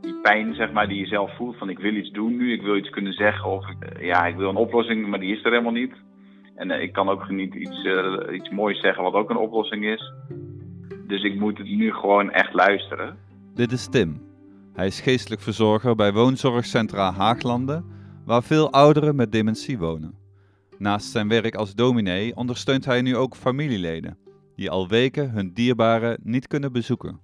[0.00, 2.62] Die pijn, zeg maar, die je zelf voelt van ik wil iets doen nu, ik
[2.62, 5.50] wil iets kunnen zeggen of eh, ja, ik wil een oplossing, maar die is er
[5.50, 5.92] helemaal niet.
[6.54, 9.84] En eh, ik kan ook niet iets, eh, iets moois zeggen wat ook een oplossing
[9.84, 10.12] is.
[11.06, 13.16] Dus ik moet het nu gewoon echt luisteren.
[13.54, 14.20] Dit is Tim.
[14.74, 17.84] Hij is geestelijk verzorger bij woonzorgcentra Haaglanden,
[18.26, 20.21] waar veel ouderen met dementie wonen.
[20.82, 24.18] Naast zijn werk als dominee ondersteunt hij nu ook familieleden,
[24.56, 27.20] die al weken hun dierbaren niet kunnen bezoeken.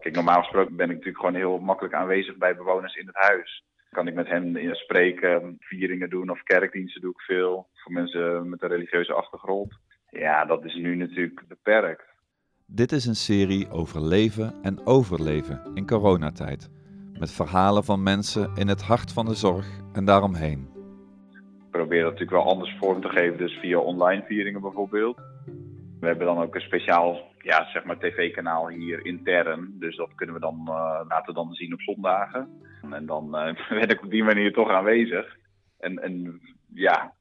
[0.00, 3.64] Kijk, normaal gesproken ben ik natuurlijk gewoon heel makkelijk aanwezig bij bewoners in het huis.
[3.90, 7.68] Kan ik met hen spreken, vieringen doen of kerkdiensten doe ik veel.
[7.74, 9.78] Voor mensen met een religieuze achtergrond.
[10.10, 12.04] Ja, dat is nu natuurlijk beperkt.
[12.66, 16.70] Dit is een serie over leven en overleven in coronatijd.
[17.18, 20.75] Met verhalen van mensen in het hart van de zorg en daaromheen.
[21.76, 25.16] Probeer dat natuurlijk wel anders vorm te geven, dus via online vieringen bijvoorbeeld.
[26.00, 29.76] We hebben dan ook een speciaal ja, zeg maar tv-kanaal hier intern.
[29.78, 32.48] Dus dat kunnen we dan uh, laten dan zien op zondagen.
[32.90, 35.36] En dan uh, ben ik op die manier toch aanwezig.
[35.78, 36.40] En, en
[36.74, 37.12] ja,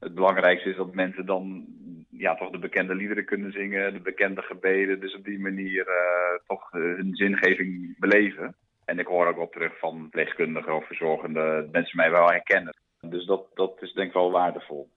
[0.00, 1.66] het belangrijkste is dat mensen dan
[2.10, 5.00] ja, toch de bekende liederen kunnen zingen, de bekende gebeden.
[5.00, 8.54] Dus op die manier uh, toch hun zingeving beleven.
[8.84, 12.74] En ik hoor ook wel terug van verpleegkundigen of verzorgenden dat mensen mij wel herkennen.
[13.10, 14.88] Dus dat, dat is denk ik wel waardevol.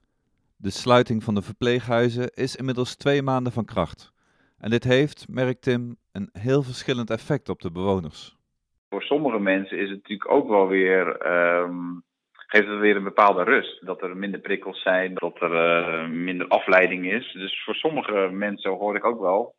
[0.55, 4.13] De sluiting van de verpleeghuizen is inmiddels twee maanden van kracht.
[4.57, 8.37] En dit heeft, merkt Tim, een heel verschillend effect op de bewoners.
[8.89, 11.27] Voor sommige mensen is het natuurlijk ook wel weer,
[11.61, 13.85] um, geeft het weer een bepaalde rust.
[13.85, 17.33] Dat er minder prikkels zijn, dat er uh, minder afleiding is.
[17.33, 19.55] Dus voor sommige mensen hoor ik ook wel,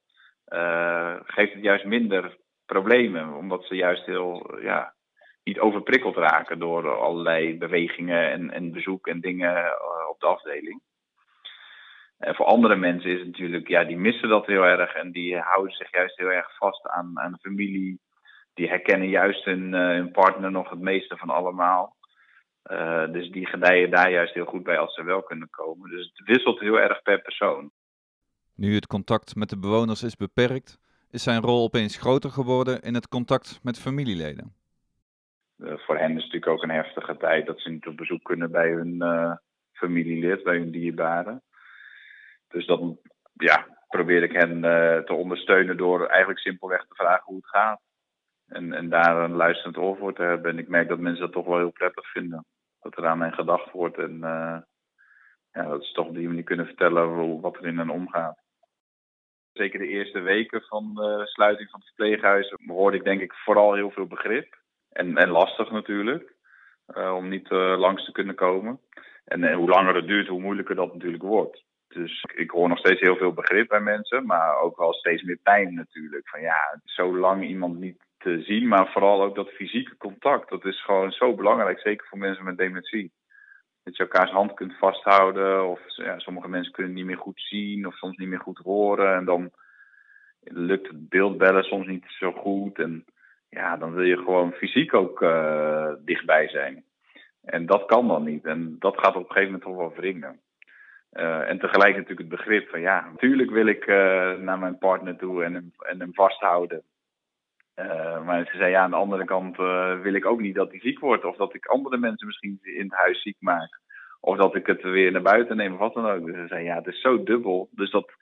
[0.48, 3.36] uh, geeft het juist minder problemen.
[3.36, 4.94] Omdat ze juist heel, ja,
[5.50, 10.80] niet overprikkeld raken door allerlei bewegingen en, en bezoek en dingen uh, op de afdeling.
[12.18, 15.38] En voor andere mensen is het natuurlijk, ja, die missen dat heel erg en die
[15.38, 18.00] houden zich juist heel erg vast aan, aan familie.
[18.54, 21.98] Die herkennen juist hun, uh, hun partner nog het meeste van allemaal.
[23.12, 25.90] Dus die gedijen daar juist heel goed bij als ze wel kunnen komen.
[25.90, 27.70] Dus het wisselt heel erg per persoon.
[28.54, 30.78] Nu het contact met de bewoners is beperkt,
[31.10, 34.59] is zijn rol opeens groter geworden in het contact met familieleden.
[35.62, 38.24] Uh, voor hen is het natuurlijk ook een heftige tijd dat ze niet op bezoek
[38.24, 39.02] kunnen bij hun
[39.72, 41.42] familielid, bij hun dierbaren.
[42.48, 42.98] Dus dan
[43.32, 47.80] ja, probeer ik hen uh, te ondersteunen door eigenlijk simpelweg te vragen hoe het gaat.
[48.46, 50.50] En, en daar een luisterend oor voor te hebben.
[50.50, 52.44] En ik merk dat mensen dat toch wel heel prettig vinden.
[52.80, 53.98] Dat er aan hen gedacht wordt.
[53.98, 54.18] En
[55.52, 58.38] ja, dat ze toch op die manier kunnen vertellen wat er in hen omgaat.
[59.52, 63.74] Zeker de eerste weken van de sluiting van het verpleeghuis hoorde ik denk ik vooral
[63.74, 64.58] heel veel begrip.
[64.92, 66.34] En, en lastig natuurlijk.
[66.96, 68.80] Uh, om niet uh, langs te kunnen komen.
[69.24, 71.64] En, en hoe langer het duurt, hoe moeilijker dat natuurlijk wordt.
[71.88, 75.38] Dus ik hoor nog steeds heel veel begrip bij mensen, maar ook wel steeds meer
[75.42, 76.28] pijn natuurlijk.
[76.28, 80.50] Van ja, zo lang iemand niet te zien, maar vooral ook dat fysieke contact.
[80.50, 83.12] Dat is gewoon zo belangrijk, zeker voor mensen met dementie.
[83.82, 87.86] Dat je elkaars hand kunt vasthouden, of ja, sommige mensen kunnen niet meer goed zien,
[87.86, 89.14] of soms niet meer goed horen.
[89.14, 89.50] En dan
[90.40, 92.78] lukt het beeldbellen soms niet zo goed.
[92.78, 93.04] En
[93.50, 96.84] ja, dan wil je gewoon fysiek ook uh, dichtbij zijn.
[97.44, 98.44] En dat kan dan niet.
[98.44, 100.40] En dat gaat op een gegeven moment toch wel wringen.
[101.12, 105.16] Uh, en tegelijk natuurlijk het begrip van ja, natuurlijk wil ik uh, naar mijn partner
[105.16, 106.82] toe en hem, en hem vasthouden.
[108.24, 109.56] Maar ze zei ja, aan de andere kant
[110.02, 111.24] wil ik ook niet dat hij ziek wordt.
[111.24, 113.80] Of dat ik andere mensen misschien in het huis ziek maak.
[114.20, 116.26] Of dat ik het weer naar buiten neem of wat dan ook.
[116.26, 117.68] Dus ze zei ja, het is zo dubbel.
[117.70, 118.12] Dus dat,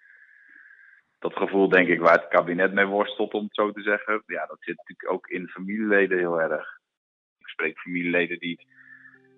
[1.19, 4.23] dat gevoel denk ik waar het kabinet mee worstelt om het zo te zeggen.
[4.27, 6.79] Ja, dat zit natuurlijk ook in familieleden heel erg.
[7.39, 8.67] Ik spreek familieleden die,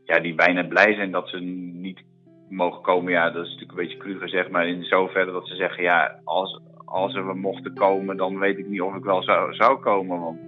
[0.05, 2.03] ja, die bijna blij zijn dat ze niet
[2.49, 5.55] mogen komen, ja, dat is natuurlijk een beetje cru gezegd, maar in zoverre dat ze
[5.55, 9.55] zeggen, ja, als, als we mochten komen, dan weet ik niet of ik wel zou,
[9.55, 10.21] zou komen.
[10.21, 10.39] Want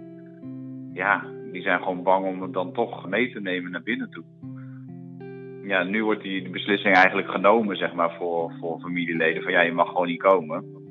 [0.92, 4.24] ja, die zijn gewoon bang om het dan toch mee te nemen naar binnen toe.
[5.62, 9.42] Ja, nu wordt die beslissing eigenlijk genomen, zeg maar, voor, voor familieleden.
[9.42, 10.81] Van ja, je mag gewoon niet komen.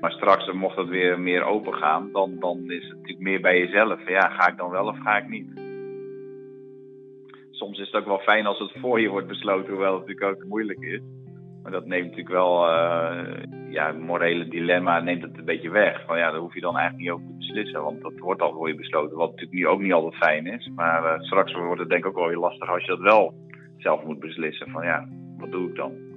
[0.00, 3.58] Maar straks, mocht dat weer meer open gaan, dan, dan is het natuurlijk meer bij
[3.58, 4.08] jezelf.
[4.08, 5.60] Ja, ga ik dan wel of ga ik niet?
[7.60, 10.42] soms is het ook wel fijn als het voor je wordt besloten, hoewel het natuurlijk
[10.42, 11.00] ook moeilijk is.
[11.62, 13.22] Maar dat neemt natuurlijk wel, uh,
[13.68, 16.04] ja, het morele dilemma neemt het een beetje weg.
[16.06, 18.52] Van ja, daar hoef je dan eigenlijk niet over te beslissen, want dat wordt al
[18.52, 19.16] voor je besloten.
[19.16, 20.70] Wat natuurlijk nu ook niet altijd fijn is.
[20.74, 23.34] Maar uh, straks wordt het denk ik ook wel weer lastig als je dat wel
[23.78, 24.70] zelf moet beslissen.
[24.70, 25.08] Van ja,
[25.38, 26.09] wat doe ik dan?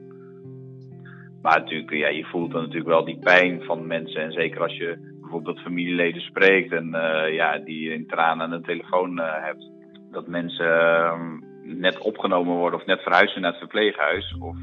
[1.43, 4.21] Maar natuurlijk, ja, je voelt dan natuurlijk wel die pijn van mensen.
[4.21, 8.61] En zeker als je bijvoorbeeld familieleden spreekt en uh, ja, die in tranen aan de
[8.61, 9.71] telefoon hebt
[10.11, 11.19] dat mensen uh,
[11.63, 14.35] net opgenomen worden of net verhuizen naar het verpleeghuis.
[14.39, 14.55] Of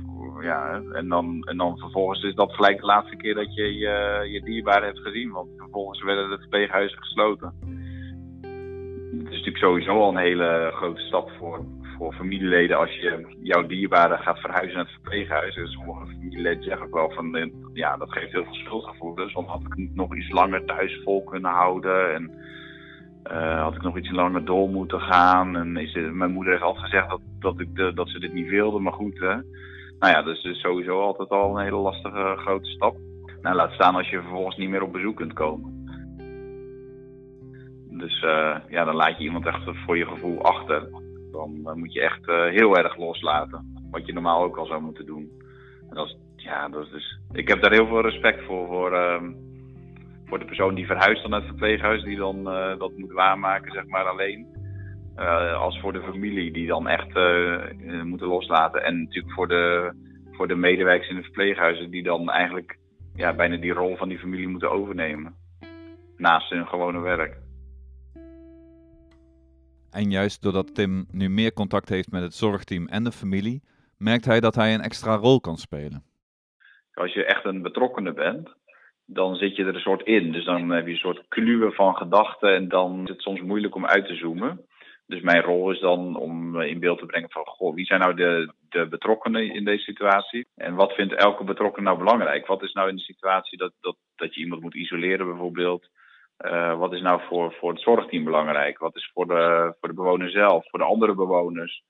[0.43, 4.29] ja, en, dan, en dan vervolgens is dat gelijk de laatste keer dat je je,
[4.31, 5.31] je hebt gezien.
[5.31, 7.55] Want vervolgens werden de verpleeghuizen gesloten.
[9.11, 11.65] Het is natuurlijk sowieso al een hele grote stap voor,
[12.01, 15.55] voor familieleden als je jouw dierbaren gaat verhuizen naar het verpleeghuis.
[15.55, 19.15] Dus sommige familieleden zeggen ook wel van, eh, ja, dat geeft heel veel schuldgevoel.
[19.15, 22.15] Dus had ik nog iets langer thuis vol kunnen houden.
[22.15, 22.31] En
[23.33, 25.57] uh, had ik nog iets langer door moeten gaan.
[25.57, 28.49] En is mijn moeder heeft altijd gezegd dat, dat, ik de, dat ze dit niet
[28.49, 28.79] wilde.
[28.79, 29.35] Maar goed, hè.
[29.99, 32.97] nou ja, dus is sowieso altijd al een hele lastige grote stap.
[33.43, 35.79] Nou, laat staan als je vervolgens niet meer op bezoek kunt komen.
[37.89, 38.21] Dus
[38.69, 40.89] ja, dan laat je iemand echt voor je gevoel achter.
[41.33, 43.89] Dan uh, moet je echt uh, heel erg loslaten.
[43.91, 45.31] Wat je normaal ook al zou moeten doen.
[45.89, 48.67] En dat is, ja, dat is dus, ik heb daar heel veel respect voor.
[48.67, 49.23] Voor,
[50.25, 53.73] voor de persoon die verhuist dan naar het verpleeghuis, die dan uh, dat moet waarmaken,
[53.73, 54.59] zeg maar alleen.
[55.59, 57.15] Als voor de familie, die dan echt
[58.05, 58.85] moeten loslaten.
[58.85, 59.93] En natuurlijk voor de,
[60.33, 62.79] voor de medewerkers in de verpleeghuizen, die dan eigenlijk
[63.15, 65.35] ja, bijna die rol van die familie moeten overnemen.
[66.17, 67.37] Naast hun gewone werk.
[69.91, 73.63] En juist doordat Tim nu meer contact heeft met het zorgteam en de familie,
[73.99, 76.05] merkt hij dat hij een extra rol kan spelen.
[76.95, 78.55] Als je echt een betrokkenen bent,
[79.05, 80.33] dan zit je er een soort in.
[80.33, 83.75] Dus dan heb je een soort kluwen van gedachten en dan is het soms moeilijk
[83.75, 84.67] om uit te zoomen.
[85.07, 88.15] Dus mijn rol is dan om in beeld te brengen van, goh, wie zijn nou
[88.15, 90.47] de, de betrokkenen in deze situatie?
[90.55, 92.47] En wat vindt elke betrokkenen nou belangrijk?
[92.47, 95.89] Wat is nou in de situatie dat, dat, dat je iemand moet isoleren bijvoorbeeld?
[96.45, 98.79] Uh, wat is nou voor, voor het zorgteam belangrijk?
[98.79, 101.83] Wat is voor de, voor de bewoner zelf, voor de andere bewoners?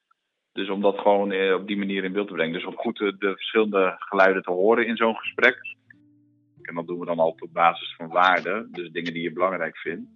[0.52, 2.52] Dus om dat gewoon op die manier in beeld te brengen.
[2.52, 5.58] Dus om goed de, de verschillende geluiden te horen in zo'n gesprek.
[6.62, 9.76] En dat doen we dan altijd op basis van waarden, dus dingen die je belangrijk
[9.76, 10.10] vindt.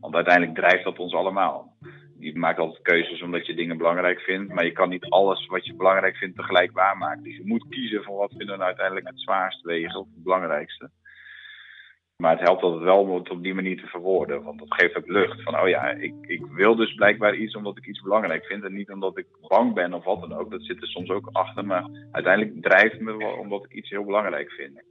[0.00, 1.76] Want uiteindelijk drijft dat ons allemaal.
[2.18, 5.66] Je maakt altijd keuzes omdat je dingen belangrijk vindt, maar je kan niet alles wat
[5.66, 7.22] je belangrijk vindt tegelijk waarmaken.
[7.22, 10.22] Dus je moet kiezen van wat vinden we nou uiteindelijk het zwaarst wegen of het
[10.22, 10.90] belangrijkste.
[12.20, 14.42] Maar het helpt altijd wel om het op die manier te verwoorden.
[14.42, 15.42] Want dat geeft ook lucht.
[15.42, 18.64] Van, oh ja, ik, ik wil dus blijkbaar iets omdat ik iets belangrijk vind.
[18.64, 20.50] En niet omdat ik bang ben of wat dan ook.
[20.50, 21.64] Dat zit er soms ook achter.
[21.64, 24.82] Maar uiteindelijk drijft me wel omdat ik iets heel belangrijk vind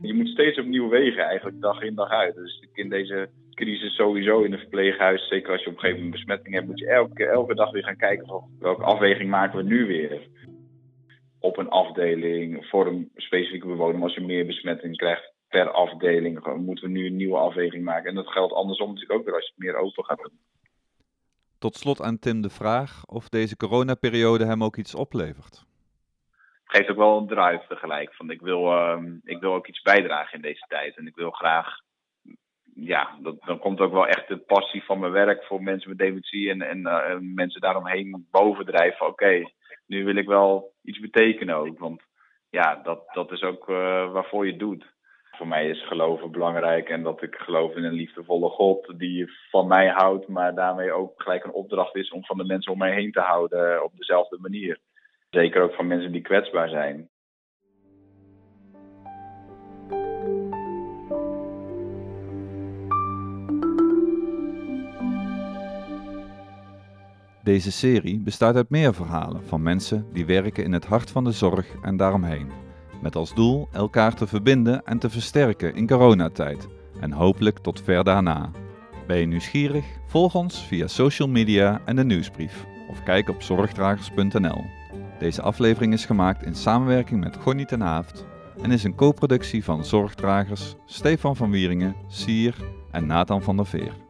[0.00, 2.34] je moet steeds opnieuw wegen, eigenlijk dag in dag uit.
[2.34, 6.20] Dus in deze crisis sowieso in een verpleeghuis, zeker als je op een gegeven moment
[6.20, 9.62] besmetting hebt, moet je elke, elke dag weer gaan kijken van welke afweging maken we
[9.62, 10.20] nu weer.
[11.40, 16.84] Op een afdeling, voor een specifieke bewoner, als je meer besmetting krijgt per afdeling, moeten
[16.84, 18.08] we nu een nieuwe afweging maken.
[18.08, 20.38] En dat geldt andersom natuurlijk ook weer als je het meer open gaat doen.
[21.58, 25.68] Tot slot aan Tim de vraag of deze coronaperiode hem ook iets oplevert
[26.70, 28.14] geeft ook wel een drive tegelijk.
[28.14, 30.96] Van ik, wil, uh, ik wil ook iets bijdragen in deze tijd.
[30.96, 31.78] En ik wil graag,
[32.74, 35.98] ja, dat, dan komt ook wel echt de passie van mijn werk voor mensen met
[35.98, 39.06] dementie en, en uh, mensen daaromheen bovendrijven.
[39.06, 39.50] Oké,
[39.86, 41.78] nu wil ik wel iets betekenen ook.
[41.78, 42.02] Want
[42.50, 44.84] ja, dat, dat is ook uh, waarvoor je het doet.
[45.40, 49.66] Voor mij is geloven belangrijk en dat ik geloof in een liefdevolle God die van
[49.66, 52.94] mij houdt, maar daarmee ook gelijk een opdracht is om van de mensen om mij
[52.94, 54.78] heen te houden op dezelfde manier.
[55.30, 57.08] Zeker ook van mensen die kwetsbaar zijn.
[67.42, 71.32] Deze serie bestaat uit meer verhalen van mensen die werken in het hart van de
[71.32, 72.69] zorg en daaromheen.
[73.00, 76.68] Met als doel elkaar te verbinden en te versterken in coronatijd
[77.00, 78.50] en hopelijk tot ver daarna.
[79.06, 79.84] Ben je nieuwsgierig?
[80.06, 84.64] Volg ons via social media en de nieuwsbrief of kijk op zorgdragers.nl.
[85.18, 88.24] Deze aflevering is gemaakt in samenwerking met Gonnie ten Haaft
[88.62, 92.54] en is een co-productie van Zorgdragers, Stefan van Wieringen, Sier
[92.90, 94.09] en Nathan van der Veer.